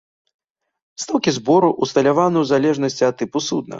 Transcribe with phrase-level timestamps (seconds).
[1.03, 3.69] Стаўкі збору ўсталяваны ў залежнасці ад тыпу судна.